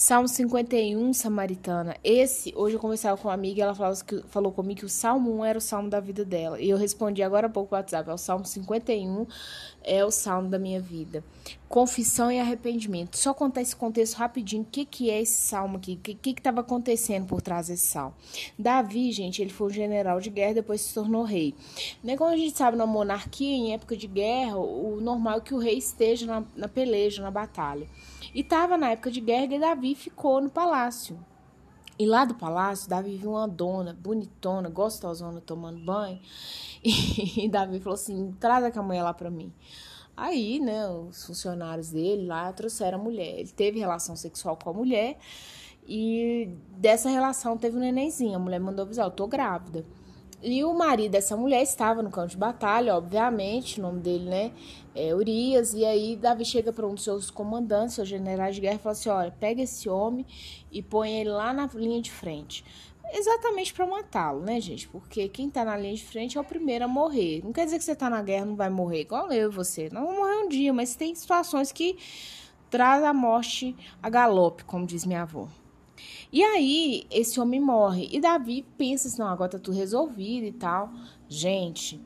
[0.00, 1.94] Salmo 51, Samaritana.
[2.02, 3.94] Esse, hoje eu conversava com uma amiga ela falou,
[4.30, 6.58] falou comigo que o Salmo 1 era o salmo da vida dela.
[6.58, 8.08] E eu respondi agora há pouco no WhatsApp.
[8.08, 9.26] É o Salmo 51,
[9.84, 11.22] é o salmo da minha vida.
[11.68, 13.18] Confissão e arrependimento.
[13.18, 14.62] Só contar esse contexto rapidinho.
[14.62, 15.92] O que, que é esse salmo aqui?
[15.92, 18.14] O que estava acontecendo por trás desse salmo?
[18.58, 21.54] Davi, gente, ele foi um general de guerra depois se tornou rei.
[22.02, 25.52] Né, como a gente sabe, na monarquia, em época de guerra, o normal é que
[25.52, 27.86] o rei esteja na, na peleja, na batalha.
[28.34, 31.18] E estava na época de guerra e Davi ficou no palácio.
[31.98, 36.18] E lá do palácio, Davi viu uma dona bonitona, gostosona, tomando banho.
[36.82, 39.52] E, Davi falou assim: traz a mulher lá para mim.
[40.16, 43.40] Aí, né, os funcionários dele lá trouxeram a mulher.
[43.40, 45.18] Ele teve relação sexual com a mulher
[45.86, 48.36] e dessa relação teve um nenenzinho.
[48.36, 49.84] A mulher mandou avisar: eu tô grávida.
[50.42, 54.52] E o marido dessa mulher estava no campo de batalha, obviamente, o nome dele, né,
[54.94, 55.74] é Urias.
[55.74, 58.92] E aí Davi chega para um dos seus comandantes, seus generais de guerra, e fala
[58.92, 60.24] assim: olha, pega esse homem
[60.72, 62.64] e põe ele lá na linha de frente.
[63.12, 64.88] Exatamente para matá-lo, né, gente?
[64.88, 67.42] Porque quem tá na linha de frente é o primeiro a morrer.
[67.44, 69.90] Não quer dizer que você tá na guerra não vai morrer, igual eu e você.
[69.92, 71.98] Não vou morrer um dia, mas tem situações que
[72.70, 75.48] traz a morte a galope, como diz minha avó.
[76.32, 78.08] E aí, esse homem morre.
[78.12, 80.90] E Davi pensa assim: não, agora tá tudo resolvido e tal.
[81.28, 82.00] Gente,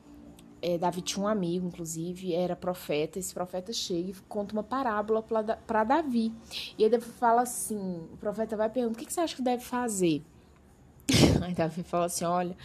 [0.63, 3.19] é, Davi tinha um amigo, inclusive, era profeta.
[3.19, 6.33] Esse profeta chega e conta uma parábola para Davi.
[6.79, 9.63] E Davi fala assim: o profeta vai perguntar: o que, que você acha que deve
[9.63, 10.23] fazer?
[11.45, 12.57] Aí Davi fala assim: olha,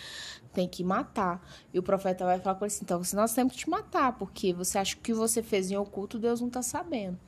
[0.54, 1.46] tem que matar.
[1.74, 4.54] E o profeta vai falar com ele assim: então, nós temos que te matar, porque
[4.54, 7.20] você acha que o que você fez em oculto, Deus não tá sabendo.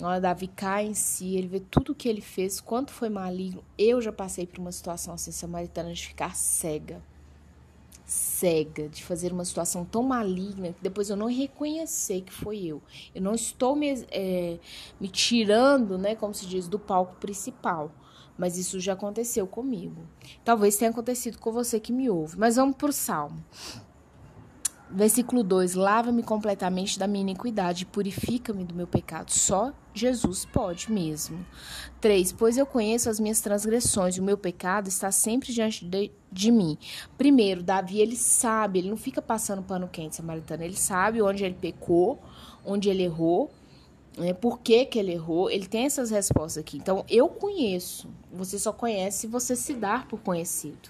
[0.00, 3.64] Olha, Davi cai em si, ele vê tudo o que ele fez, quanto foi maligno.
[3.76, 7.02] Eu já passei por uma situação assim, samaritana, de ficar cega.
[8.06, 12.80] Cega, de fazer uma situação tão maligna que depois eu não reconhecer que foi eu.
[13.14, 14.58] Eu não estou me, é,
[15.00, 17.90] me tirando, né, como se diz, do palco principal.
[18.38, 20.06] Mas isso já aconteceu comigo.
[20.44, 22.38] Talvez tenha acontecido com você que me ouve.
[22.38, 23.44] Mas vamos para o salmo.
[24.90, 29.30] Versículo 2: Lava-me completamente da minha iniquidade, purifica-me do meu pecado.
[29.30, 31.44] Só Jesus pode mesmo.
[32.00, 36.50] 3: Pois eu conheço as minhas transgressões, o meu pecado está sempre diante de, de
[36.50, 36.78] mim.
[37.18, 40.62] Primeiro, Davi, ele sabe, ele não fica passando pano quente, samaritano.
[40.62, 42.18] Ele sabe onde ele pecou,
[42.64, 43.50] onde ele errou,
[44.16, 45.50] né, por que, que ele errou.
[45.50, 46.78] Ele tem essas respostas aqui.
[46.78, 48.08] Então, eu conheço.
[48.32, 50.88] Você só conhece se você se dar por conhecido.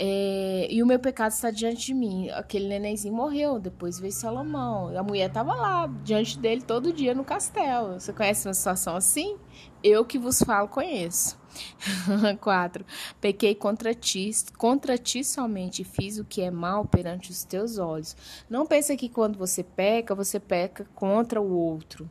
[0.00, 2.30] É, e o meu pecado está diante de mim.
[2.30, 4.96] Aquele nenenzinho morreu, depois veio Salomão.
[4.96, 7.98] A mulher estava lá, diante dele, todo dia no castelo.
[7.98, 9.36] Você conhece uma situação assim?
[9.82, 11.36] Eu que vos falo, conheço.
[12.40, 12.84] 4.
[13.20, 18.16] Pequei contra ti, contra ti somente fiz o que é mal perante os teus olhos.
[18.48, 22.08] Não pense que quando você peca, você peca contra o outro.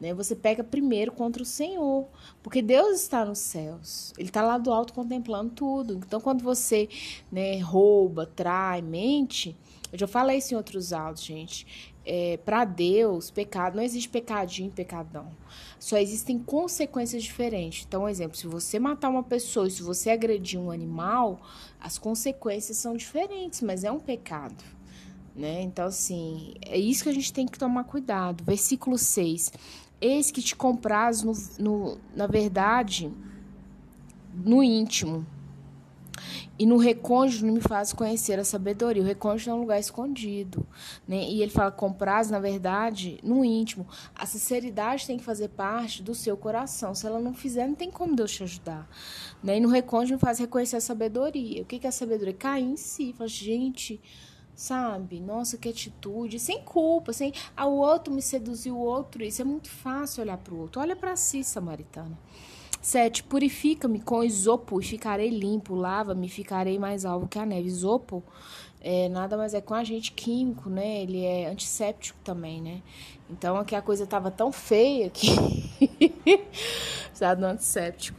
[0.00, 0.14] Né?
[0.14, 2.06] Você pega primeiro contra o Senhor,
[2.42, 4.12] porque Deus está nos céus.
[4.16, 5.94] Ele está lá do alto contemplando tudo.
[5.94, 6.88] Então, quando você
[7.30, 9.56] né, rouba, trai, mente,
[9.92, 11.94] eu já falei isso em outros áudios, gente.
[12.04, 15.28] É, para Deus, pecado não existe pecadinho e pecadão.
[15.78, 17.84] Só existem consequências diferentes.
[17.86, 21.40] Então, um exemplo, se você matar uma pessoa se você agredir um animal,
[21.80, 24.62] as consequências são diferentes, mas é um pecado.
[25.34, 25.62] Né?
[25.62, 28.42] Então, assim, é isso que a gente tem que tomar cuidado.
[28.42, 29.52] Versículo 6.
[30.00, 33.12] Eis que te compraz, no, no, na verdade,
[34.32, 35.26] no íntimo.
[36.58, 39.00] E no recôndito me faz conhecer a sabedoria.
[39.00, 40.66] O recôndito é um lugar escondido.
[41.06, 41.22] Né?
[41.28, 43.86] E ele fala: compraz, na verdade, no íntimo.
[44.14, 46.94] A sinceridade tem que fazer parte do seu coração.
[46.94, 48.88] Se ela não fizer, não tem como Deus te ajudar.
[49.42, 49.58] Né?
[49.58, 51.62] E no recôndito me faz reconhecer a sabedoria.
[51.62, 52.34] O que é a sabedoria?
[52.34, 53.12] Cair em si.
[53.16, 54.00] Fala, gente
[54.58, 55.20] sabe?
[55.20, 59.44] Nossa, que atitude, sem culpa, sem ah, o outro me seduziu o outro, isso é
[59.44, 60.80] muito fácil olhar para o outro.
[60.80, 62.18] Olha para si, samaritana.
[62.82, 63.22] 7.
[63.24, 65.74] Purifica-me com isopo e ficarei limpo.
[65.74, 67.68] Lava-me e ficarei mais alvo que a neve.
[67.68, 68.22] Isopo
[68.80, 71.02] é, nada mais é com agente químico, né?
[71.02, 72.80] Ele é antisséptico também, né?
[73.30, 75.28] Então aqui a coisa tava tão feia que
[77.08, 78.18] precisava do antisséptico.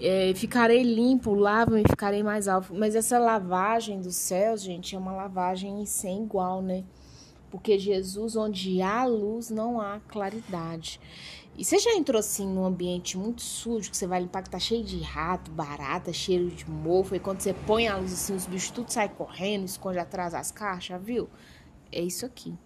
[0.00, 2.74] É, ficarei limpo, lavo-me e ficarei mais alto.
[2.74, 6.84] Mas essa lavagem dos céus, gente, é uma lavagem sem igual, né?
[7.50, 11.00] Porque Jesus, onde há luz, não há claridade.
[11.58, 14.60] E você já entrou assim num ambiente muito sujo, que você vai limpar que tá
[14.60, 18.46] cheio de rato, barata, cheiro de mofo, e quando você põe a luz assim, os
[18.46, 21.28] bichos tudo saem correndo, esconde atrás das caixas, viu?
[21.90, 22.56] É isso aqui.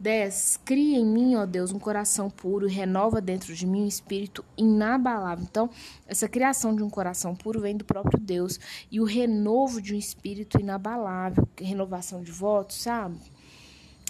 [0.00, 0.60] 10.
[0.64, 4.42] Cria em mim, ó Deus, um coração puro e renova dentro de mim um espírito
[4.56, 5.44] inabalável.
[5.44, 5.68] Então,
[6.06, 8.58] essa criação de um coração puro vem do próprio Deus.
[8.90, 13.18] E o renovo de um espírito inabalável, renovação de votos, sabe?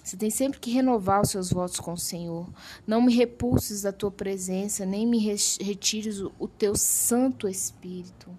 [0.04, 2.46] Você tem sempre que renovar os seus votos com o Senhor.
[2.86, 8.30] Não me repulses da tua presença, nem me retires o teu Santo Espírito.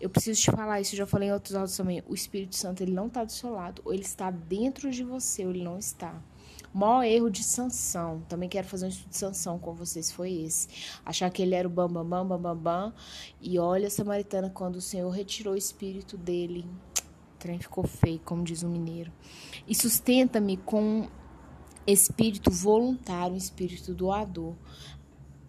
[0.00, 2.04] Eu preciso te falar isso, eu já falei em outros áudios também.
[2.08, 5.44] O Espírito Santo, ele não está do seu lado, ou ele está dentro de você,
[5.44, 6.22] ou ele não está.
[6.72, 10.32] O maior erro de sanção, também quero fazer um estudo de sanção com vocês, foi
[10.32, 10.68] esse.
[11.04, 12.94] Achar que ele era o bambambam, bam, bam, bam, bam,
[13.40, 16.64] e olha samaritana quando o Senhor retirou o espírito dele.
[17.42, 19.10] Trem ficou feio, como diz o mineiro.
[19.66, 21.08] E sustenta-me com
[21.84, 24.54] espírito voluntário, espírito doador.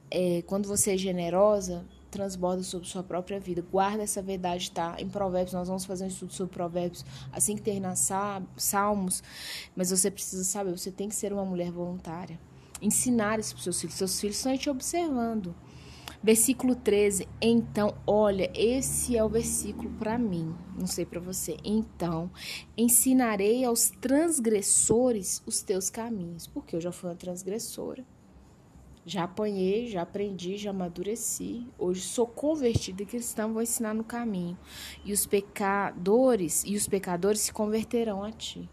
[0.09, 3.63] É, quando você é generosa, transborda sobre sua própria vida.
[3.71, 4.95] Guarda essa verdade, tá?
[4.97, 9.21] Em Provérbios, nós vamos fazer um estudo sobre Provérbios assim que terminar Salmos,
[9.75, 12.39] mas você precisa saber, você tem que ser uma mulher voluntária.
[12.81, 13.95] Ensinar isso para seus filhos.
[13.95, 15.55] Seus filhos estão te observando.
[16.23, 17.27] Versículo 13.
[17.41, 21.57] Então, olha, esse é o versículo para mim, não sei para você.
[21.65, 22.31] Então,
[22.77, 28.05] ensinarei aos transgressores os teus caminhos, porque eu já fui uma transgressora.
[29.05, 31.67] Já apanhei, já aprendi, já amadureci.
[31.77, 34.57] Hoje sou convertida e cristã, vou ensinar no caminho.
[35.03, 38.69] E os pecadores, e os pecadores se converterão a ti.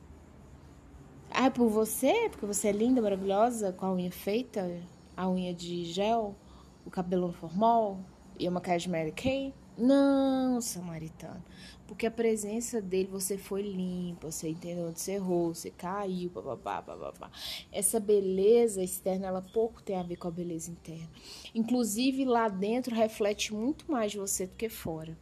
[1.32, 2.28] Ah, é por você?
[2.30, 4.80] Porque você é linda, maravilhosa, com a unha feita,
[5.16, 6.36] a unha de gel,
[6.84, 8.00] o cabelo no formol
[8.38, 9.54] e uma de Mary Kay?
[9.76, 11.42] Não, samaritano.
[11.86, 16.80] Porque a presença dele, você foi limpa, você entendeu onde você errou, você caiu, bababá,
[16.82, 17.30] bababá.
[17.72, 21.10] Essa beleza externa, ela pouco tem a ver com a beleza interna.
[21.54, 25.16] Inclusive, lá dentro reflete muito mais de você do que fora.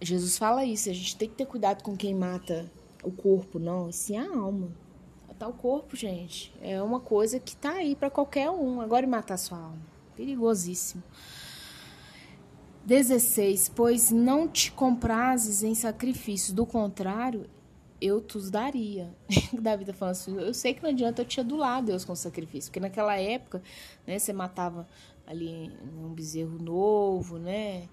[0.00, 2.70] Jesus fala isso, a gente tem que ter cuidado com quem mata
[3.02, 4.72] o corpo, não, sim a alma.
[5.38, 8.80] Matar o corpo, gente, é uma coisa que tá aí para qualquer um.
[8.80, 9.78] Agora, matar sua alma,
[10.16, 11.00] perigosíssimo.
[12.84, 13.68] 16.
[13.68, 17.48] Pois não te comprases em sacrifícios, do contrário,
[18.00, 19.14] eu te daria.
[19.62, 22.72] Davi tá falando assim, eu sei que não adianta eu te adular Deus com sacrifício,
[22.72, 23.62] porque naquela época,
[24.04, 24.88] né, você matava
[25.24, 25.70] ali
[26.02, 27.88] um bezerro novo, né,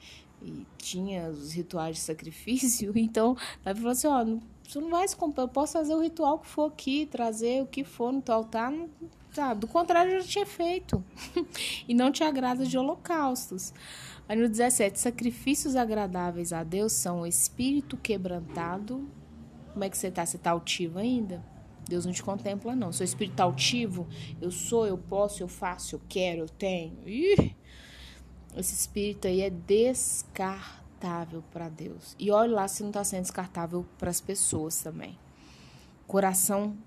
[0.45, 4.23] e tinha os rituais de sacrifício, então Davi falou assim, ó,
[4.67, 7.67] você não vai se comprar, eu posso fazer o ritual que for aqui, trazer o
[7.67, 8.89] que for no teu altar, não,
[9.31, 9.59] sabe?
[9.59, 11.03] Do contrário, eu já tinha feito.
[11.87, 13.73] e não te agrada de holocaustos.
[14.27, 19.07] Aí no 17, sacrifícios agradáveis a Deus são o espírito quebrantado.
[19.71, 20.25] Como é que você está?
[20.25, 21.43] Você está altivo ainda?
[21.87, 22.91] Deus não te contempla, não.
[22.91, 24.07] Seu espírito está altivo?
[24.41, 26.97] Eu sou, eu posso, eu faço, eu quero, eu tenho.
[27.05, 27.55] Ih!
[28.55, 32.15] Esse espírito aí é descartável para Deus.
[32.17, 35.17] E olha lá se não está sendo descartável para as pessoas também.
[36.07, 36.77] Coração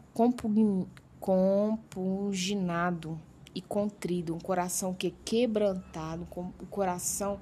[1.20, 3.20] compunginado
[3.54, 6.26] e contrido, um coração que é quebrantado,
[6.60, 7.40] o coração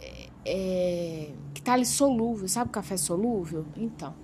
[0.00, 3.66] é, é, que tá ali solúvel, sabe o café solúvel?
[3.76, 4.14] Então,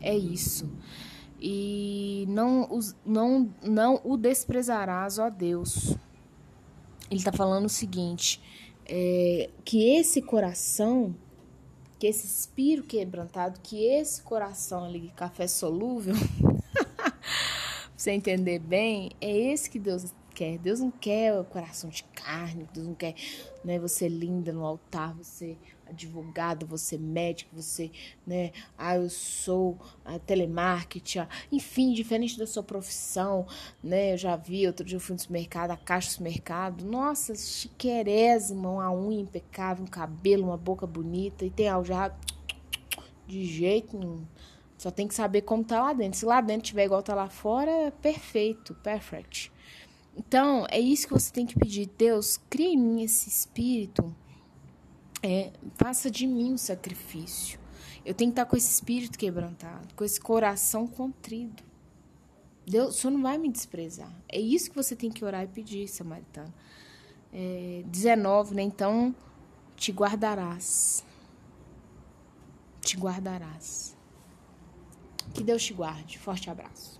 [0.00, 0.70] é isso.
[1.40, 2.68] E não,
[3.04, 5.96] não, não o desprezarás, ó Deus.
[7.10, 8.40] Ele está falando o seguinte:
[8.88, 11.14] é, que esse coração,
[11.98, 16.14] que esse espírito quebrantado, que esse coração ali, café solúvel,
[16.96, 17.12] pra
[17.96, 20.56] você entender bem, é esse que Deus quer.
[20.58, 23.14] Deus não quer coração de carne, Deus não quer
[23.64, 27.90] né, você linda no altar, você advogado, você médico, você,
[28.26, 33.46] né, ah, eu sou a telemarketing, enfim, diferente da sua profissão,
[33.82, 37.34] né, eu já vi, outro dia eu fui no supermercado, a caixa do supermercado, nossa,
[37.34, 42.14] chiquerésima, uma unha impecável, um cabelo, uma boca bonita, e tem já
[43.26, 44.24] de jeito nenhum.
[44.76, 46.16] Só tem que saber como tá lá dentro.
[46.16, 49.50] Se lá dentro tiver igual tá lá fora, é perfeito, perfect.
[50.18, 51.88] Então, é isso que você tem que pedir.
[51.96, 54.14] Deus, cria em mim esse espírito.
[55.22, 57.58] É, faça de mim um sacrifício.
[58.04, 61.62] Eu tenho que estar com esse espírito quebrantado, com esse coração contrido.
[62.66, 64.12] Deus, o Senhor não vai me desprezar.
[64.28, 66.52] É isso que você tem que orar e pedir, samaritano.
[67.32, 68.62] É, 19, né?
[68.62, 69.14] Então,
[69.76, 71.04] te guardarás.
[72.80, 73.96] Te guardarás.
[75.32, 76.18] Que Deus te guarde.
[76.18, 76.97] Forte abraço.